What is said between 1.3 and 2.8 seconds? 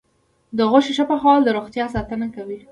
د روغتیا ساتنه کوي.